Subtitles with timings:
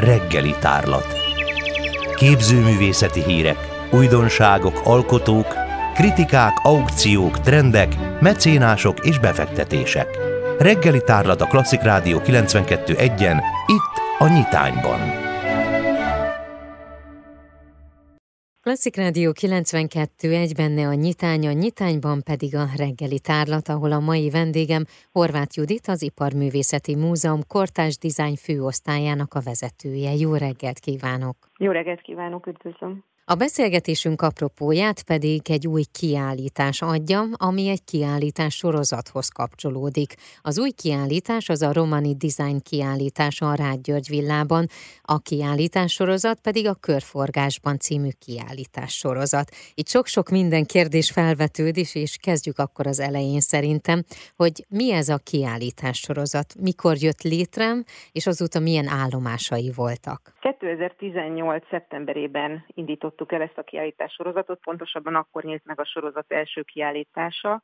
[0.00, 1.06] reggeli tárlat.
[2.14, 5.54] Képzőművészeti hírek, újdonságok, alkotók,
[5.94, 10.18] kritikák, aukciók, trendek, mecénások és befektetések.
[10.58, 15.29] Reggeli tárlat a Klasszik Rádió 92.1-en, itt a Nyitányban.
[18.70, 24.00] Klasszik Rádió 92, egy benne a nyitány, a nyitányban pedig a reggeli tárlat, ahol a
[24.00, 30.14] mai vendégem Horváth Judit, az Iparművészeti Múzeum Kortás Design főosztályának a vezetője.
[30.14, 31.36] Jó reggelt kívánok!
[31.58, 33.09] Jó reggelt kívánok, üdvözlöm!
[33.30, 40.14] A beszélgetésünk apropóját pedig egy új kiállítás adja, ami egy kiállítás sorozathoz kapcsolódik.
[40.42, 44.68] Az új kiállítás az a Romani Design kiállítás a Rád György villában,
[45.02, 49.50] a kiállítás sorozat pedig a Körforgásban című kiállítás sorozat.
[49.74, 54.04] Itt sok-sok minden kérdés felvetődik, és kezdjük akkor az elején szerintem,
[54.36, 57.74] hogy mi ez a kiállítás sorozat, mikor jött létre,
[58.12, 60.38] és azóta milyen állomásai voltak.
[60.60, 61.68] 2018.
[61.70, 66.62] szeptemberében indított indítottuk el ezt a kiállítás sorozatot, pontosabban akkor nyílt meg a sorozat első
[66.62, 67.62] kiállítása.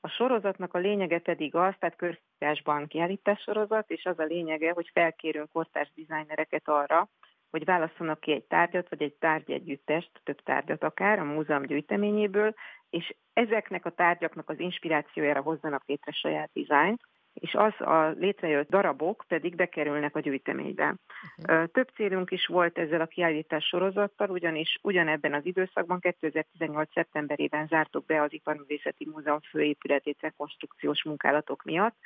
[0.00, 4.90] A sorozatnak a lényege pedig az, tehát körfogásban kiállítás sorozat, és az a lényege, hogy
[4.92, 7.08] felkérünk kortárs dizájnereket arra,
[7.50, 12.54] hogy válasszanak ki egy tárgyat, vagy egy tárgyegyüttest, több tárgyat akár a múzeum gyűjteményéből,
[12.90, 17.00] és ezeknek a tárgyaknak az inspirációjára hozzanak létre saját dizájnt,
[17.40, 20.94] és az a létrejött darabok pedig bekerülnek a gyűjteménybe.
[21.38, 21.70] Uh-huh.
[21.70, 26.92] Több célunk is volt ezzel a kiállítás sorozattal, ugyanis ugyanebben az időszakban 2018.
[26.92, 31.96] szeptemberében zártuk be az Iparművészeti Múzeum főépületét rekonstrukciós munkálatok miatt,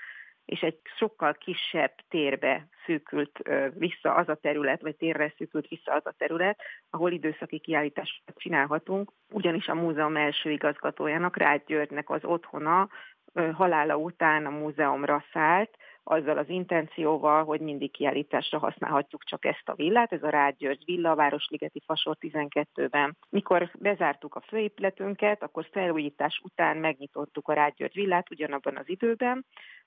[0.45, 3.39] és egy sokkal kisebb térbe szűkült
[3.75, 9.13] vissza az a terület, vagy térre szűkült vissza az a terület, ahol időszaki kiállítást csinálhatunk,
[9.33, 12.89] ugyanis a múzeum első igazgatójának, Rád Györgynek az otthona
[13.53, 19.75] halála után a múzeumra szállt, azzal az intencióval, hogy mindig kiállításra használhatjuk csak ezt a
[19.75, 23.17] villát, ez a Rád György villa, a Városligeti Fasor 12-ben.
[23.29, 29.45] Mikor bezártuk a főépületünket, akkor felújítás után megnyitottuk a Rád György villát ugyanabban az időben,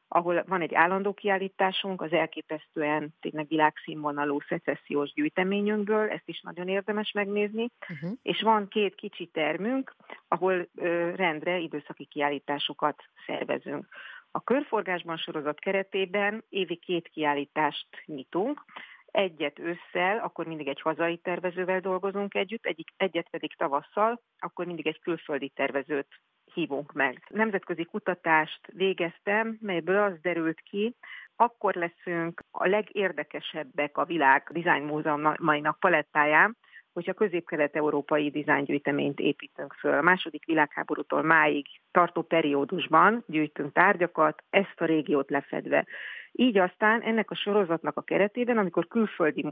[0.07, 7.11] ahol van egy állandó kiállításunk, az elképesztően tényleg világszínvonalú szecessziós gyűjteményünkből, ezt is nagyon érdemes
[7.11, 8.11] megnézni, uh-huh.
[8.21, 9.95] és van két kicsi termünk,
[10.27, 10.67] ahol
[11.15, 13.87] rendre időszaki kiállításokat szervezünk.
[14.31, 18.63] A körforgásban sorozat keretében évi két kiállítást nyitunk,
[19.05, 24.87] egyet ősszel, akkor mindig egy hazai tervezővel dolgozunk együtt, egyik, egyet pedig tavasszal, akkor mindig
[24.87, 26.07] egy külföldi tervezőt
[26.53, 27.25] hívunk meg.
[27.29, 30.95] Nemzetközi kutatást végeztem, melyből az derült ki,
[31.35, 36.57] akkor leszünk a legérdekesebbek a világ Design Múzeumainak palettáján,
[36.93, 39.97] hogyha közép-kelet-európai dizájngyűjteményt építünk föl.
[39.97, 45.85] A második világháborútól máig tartó periódusban gyűjtünk tárgyakat, ezt a régiót lefedve.
[46.35, 49.45] Így aztán ennek a sorozatnak a keretében, amikor külföldi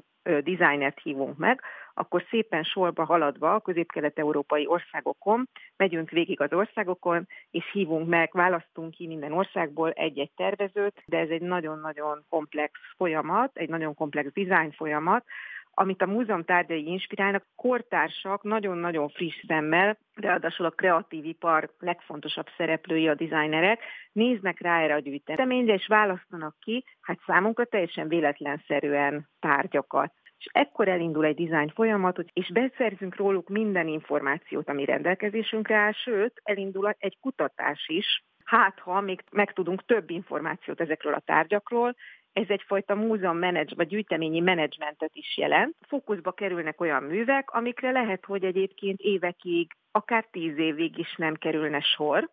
[0.44, 1.62] dizájnert hívunk meg,
[1.94, 8.91] akkor szépen sorba haladva a közép-kelet-európai országokon, megyünk végig az országokon, és hívunk meg, választunk
[8.91, 14.72] ki minden országból egy-egy tervezőt, de ez egy nagyon-nagyon komplex folyamat, egy nagyon komplex dizájn
[14.72, 15.25] folyamat,
[15.74, 23.08] amit a múzeum tárgyai inspirálnak, kortársak nagyon-nagyon friss szemmel, ráadásul a kreatív ipar legfontosabb szereplői
[23.08, 23.80] a designerek,
[24.12, 30.14] néznek rá erre a gyűjteményre, és választanak ki, hát számunkra teljesen véletlenszerűen tárgyakat.
[30.38, 36.42] És ekkor elindul egy dizájn folyamat, és beszerzünk róluk minden információt, ami rendelkezésünkre áll, sőt,
[36.44, 41.96] elindul egy kutatás is, hát ha még megtudunk több információt ezekről a tárgyakról,
[42.34, 45.75] ez egyfajta múzeum menedzs, vagy gyűjteményi menedzsmentet is jelent.
[45.88, 51.81] Fókuszba kerülnek olyan művek, amikre lehet, hogy egyébként évekig, akár tíz évig is nem kerülne
[51.81, 52.30] sor,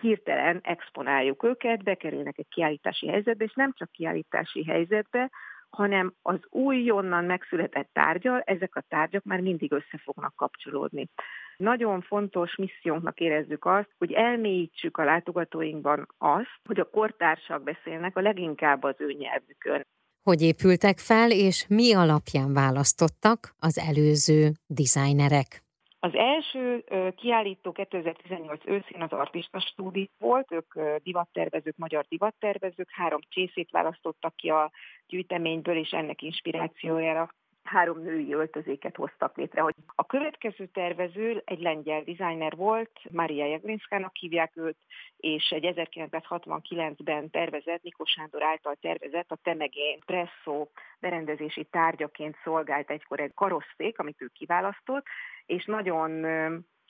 [0.00, 5.30] hirtelen exponáljuk őket, bekerülnek egy kiállítási helyzetbe, és nem csak kiállítási helyzetbe,
[5.70, 11.08] hanem az újonnan megszületett tárgyal ezek a tárgyak már mindig össze fognak kapcsolódni.
[11.56, 18.20] Nagyon fontos missziónknak érezzük azt, hogy elmélyítsük a látogatóinkban azt, hogy a kortársak beszélnek a
[18.20, 19.86] leginkább az ő nyelvükön.
[20.22, 25.64] Hogy épültek fel, és mi alapján választottak az előző designerek?
[25.98, 26.84] Az első
[27.16, 34.48] kiállító 2018 őszén az Artista Stúdi volt, ők divattervezők, magyar divattervezők, három csészét választottak ki
[34.48, 34.70] a
[35.06, 37.28] gyűjteményből, és ennek inspirációjára
[37.66, 39.60] három női öltözéket hoztak létre.
[39.60, 44.76] Hogy a következő tervező egy lengyel designer volt, Maria Jagrinskának hívják őt,
[45.16, 50.68] és egy 1969-ben tervezett, Nikos Sándor által tervezett a Temegén presszó
[51.00, 55.06] berendezési tárgyaként szolgált egykor egy karosszék, amit ő kiválasztott,
[55.46, 56.26] és nagyon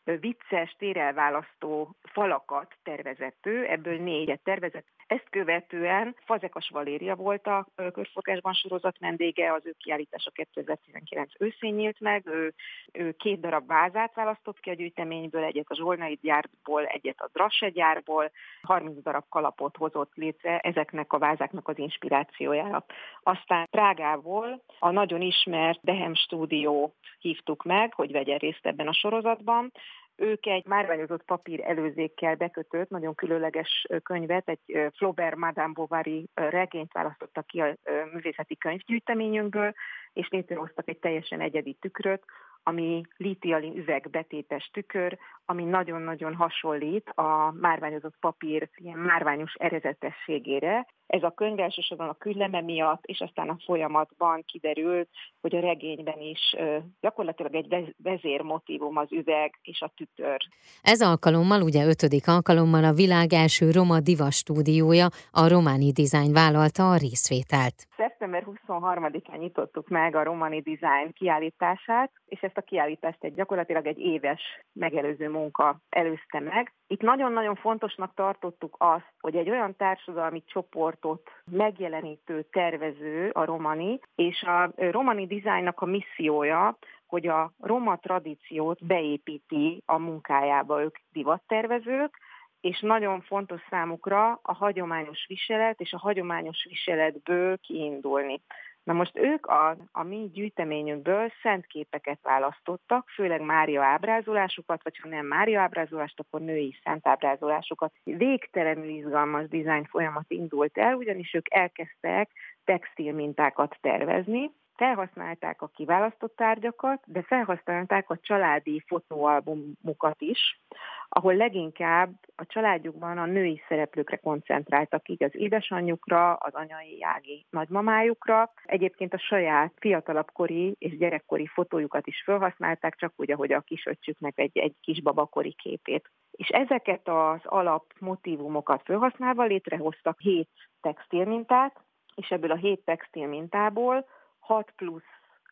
[0.04, 4.95] vicces, térelválasztó falakat tervezett ő, ebből négyet tervezett.
[5.06, 12.00] Ezt követően Fazekas Valéria volt a körforgásban sorozat vendége, az ő kiállítása 2019 őszén nyílt
[12.00, 12.54] meg, ő,
[12.92, 17.68] ő két darab vázát választott ki a gyűjteményből, egyet a Zsolnai gyárból, egyet a Drasse
[17.68, 18.30] gyárból,
[18.62, 22.84] 30 darab kalapot hozott létre ezeknek a vázáknak az inspirációjára.
[23.22, 29.72] Aztán Prágából a nagyon ismert Dehem stúdió hívtuk meg, hogy vegyen részt ebben a sorozatban,
[30.16, 37.46] ők egy márványozott papír előzékkel bekötött, nagyon különleges könyvet, egy Flaubert Madame Bovary regényt választottak
[37.46, 37.76] ki a
[38.12, 39.72] művészeti könyvgyűjteményünkből,
[40.12, 42.24] és létrehoztak egy teljesen egyedi tükröt,
[42.68, 50.86] ami lítialin üvegbetétes tükör, ami nagyon-nagyon hasonlít a márványozott papír ilyen márványos erezetességére.
[51.06, 55.08] Ez a könyv elsősorban a külleme miatt, és aztán a folyamatban kiderült,
[55.40, 56.56] hogy a regényben is
[57.00, 60.36] gyakorlatilag egy vezérmotívum az üveg és a tükör.
[60.82, 66.90] Ez alkalommal, ugye ötödik alkalommal a világ első roma diva stúdiója, a Romani Design vállalta
[66.90, 67.74] a részvételt.
[67.96, 73.98] Szeptember 23-án nyitottuk meg a Romani Design kiállítását, és ezt a kiállítást egy gyakorlatilag egy
[73.98, 74.40] éves
[74.72, 76.72] megelőző munka előzte meg.
[76.86, 84.42] Itt nagyon-nagyon fontosnak tartottuk azt, hogy egy olyan társadalmi csoportot megjelenítő tervező a Romani, és
[84.42, 92.18] a Romani Designnak a missziója, hogy a roma tradíciót beépíti a munkájába ők divattervezők,
[92.60, 98.40] és nagyon fontos számukra a hagyományos viselet és a hagyományos viseletből kiindulni.
[98.86, 105.08] Na most ők a, a mi gyűjteményünkből szent képeket választottak, főleg Mária ábrázolásokat, vagy ha
[105.08, 107.92] nem Mária ábrázolást, akkor női szent ábrázolásokat.
[108.04, 112.30] Végtelenül izgalmas dizájn folyamat indult el, ugyanis ők elkezdtek
[112.64, 120.60] textil mintákat tervezni, felhasználták a kiválasztott tárgyakat, de felhasználták a családi fotóalbumokat is,
[121.08, 128.52] ahol leginkább a családjukban a női szereplőkre koncentráltak, így az édesanyjukra, az anyai ági nagymamájukra.
[128.64, 134.38] Egyébként a saját fiatalabb kori és gyerekkori fotójukat is felhasználták, csak úgy, ahogy a kisöccsüknek
[134.38, 136.10] egy, egy kisbabakori képét.
[136.30, 140.50] És ezeket az alapmotívumokat felhasználva létrehoztak hét
[140.80, 141.80] textilmintát,
[142.14, 144.06] és ebből a hét textil mintából
[144.46, 145.02] 6 plusz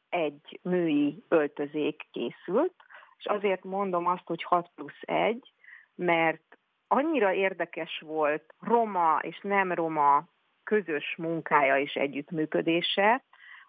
[0.08, 2.75] egy női öltözék készült,
[3.19, 5.52] és azért mondom azt, hogy 6 plusz 1,
[5.94, 6.58] mert
[6.88, 10.29] annyira érdekes volt roma és nem roma
[10.64, 13.25] közös munkája és együttműködése,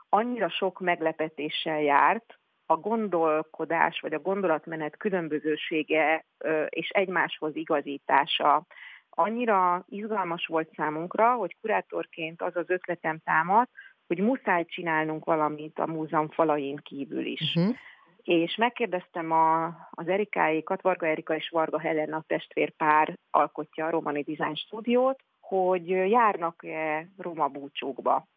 [0.09, 6.25] annyira sok meglepetéssel járt, a gondolkodás vagy a gondolatmenet különbözősége
[6.69, 8.65] és egymáshoz igazítása.
[9.09, 13.67] Annyira izgalmas volt számunkra, hogy kurátorként az az ötletem támad,
[14.07, 17.55] hogy muszáj csinálnunk valamit a múzeum falain kívül is.
[17.55, 17.75] Uh-huh.
[18.23, 24.55] És megkérdeztem a, az Erikáikat, Varga Erika és Varga Helena testvérpár alkotja a Romani Design
[24.55, 28.27] Stúdiót, hogy járnak-e roma búcsúkba.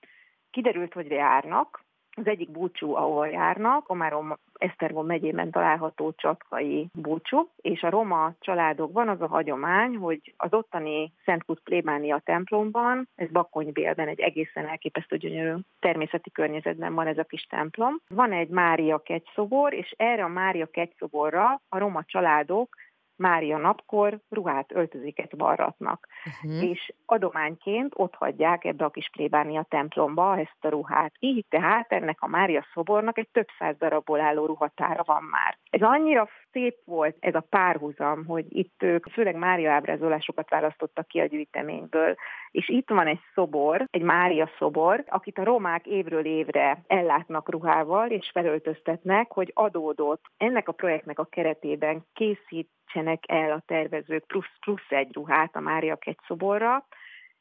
[0.50, 1.84] Kiderült, hogy járnak,
[2.18, 9.08] az egyik búcsú, ahol járnak, Komárom Esztergom megyében található csatkai búcsú, és a roma családokban
[9.08, 15.16] az a hagyomány, hogy az ottani Szent Kut plébánia templomban, ez Bakonybélben egy egészen elképesztő
[15.16, 18.00] gyönyörű természeti környezetben van ez a kis templom.
[18.08, 22.76] Van egy Mária kegyszobor, és erre a Mária kegyszoborra a roma családok
[23.18, 26.08] Mária napkor ruhát, öltözéket varratnak.
[26.24, 26.70] Uh-huh.
[26.70, 31.12] És adományként ott hagyják ebbe a kis plébánia templomba ezt a ruhát.
[31.18, 35.58] Így tehát ennek a Mária szobornak egy több száz darabból álló ruhatára van már.
[35.70, 41.20] Ez annyira szép volt ez a párhuzam, hogy itt ők főleg Mária ábrázolásokat választottak ki
[41.20, 42.16] a gyűjteményből,
[42.58, 48.10] és itt van egy szobor, egy Mária szobor, akit a romák évről évre ellátnak ruhával
[48.10, 50.24] és felöltöztetnek, hogy adódott.
[50.36, 55.60] Ennek a projektnek a keretében készít készítsenek el a tervezők plusz, plusz egy ruhát a
[55.60, 56.86] Mária szoborra,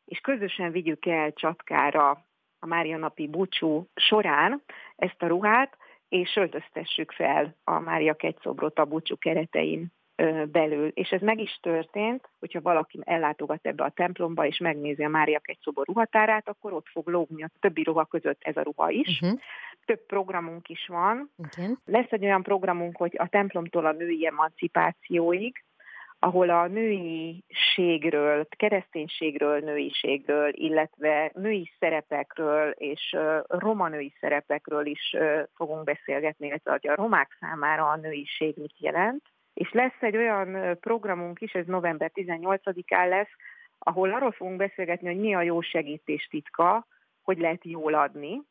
[0.06, 2.10] és közösen vigyük el Csatkára
[2.60, 4.64] a Mária napi búcsú során
[4.96, 5.78] ezt a ruhát,
[6.10, 9.96] és öltöztessük fel a Mária szobrot a búcsú keretein
[10.52, 10.88] belül.
[10.88, 15.42] És ez meg is történt, hogyha valaki ellátogat ebbe a templomba, és megnézi a Mária
[15.62, 19.20] szobor ruhatárát, akkor ott fog lógni a többi ruha között ez a ruha is.
[19.22, 19.40] Uh-huh
[19.88, 21.32] több programunk is van.
[21.38, 21.74] Okay.
[21.86, 25.64] Lesz egy olyan programunk, hogy a templomtól a női emancipációig,
[26.20, 33.16] ahol a nőiségről, kereszténységről, nőiségről, illetve női szerepekről és
[33.48, 35.16] roma női szerepekről is
[35.56, 39.24] fogunk beszélgetni, illetve a romák számára a nőiség mit jelent.
[39.58, 43.32] És lesz egy olyan programunk is, ez november 18-án lesz,
[43.80, 46.88] ahol arról fogunk beszélgetni, hogy mi a jó segítés titka,
[47.24, 48.42] hogy lehet jól adni,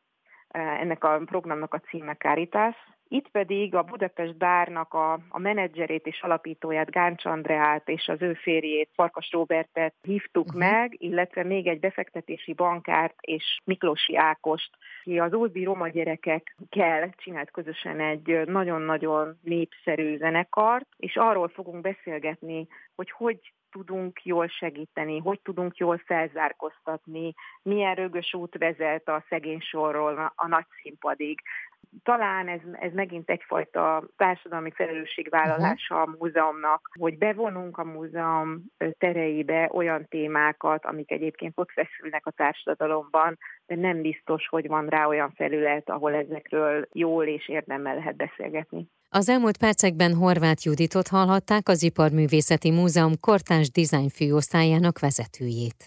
[0.49, 2.75] ennek a programnak a címe Caritas,
[3.09, 8.33] Itt pedig a Budapest Bárnak a, a menedzserét és alapítóját, Gáncs Andreát és az ő
[8.33, 10.59] férjét, Farkas Robertet hívtuk uh-huh.
[10.59, 14.69] meg, illetve még egy befektetési bankárt és Miklósi Ákost,
[15.03, 22.67] ki az Ózdi Roma gyerekekkel csinált közösen egy nagyon-nagyon népszerű zenekart, és arról fogunk beszélgetni,
[22.95, 23.39] hogy hogy
[23.71, 27.33] tudunk jól segíteni, hogy tudunk jól felzárkoztatni,
[27.63, 31.41] milyen rögös út vezet a szegény sorról a nagy színpadig.
[32.03, 38.63] Talán ez, ez megint egyfajta társadalmi felelősségvállalása a múzeumnak, hogy bevonunk a múzeum
[38.97, 45.05] tereibe olyan témákat, amik egyébként ott feszülnek a társadalomban, de nem biztos, hogy van rá
[45.05, 48.87] olyan felület, ahol ezekről jól és érdemmel lehet beszélgetni.
[49.09, 55.85] Az elmúlt percekben Horváth Juditot hallhatták az Iparművészeti Múzeum Kortárs Design főosztályának vezetőjét.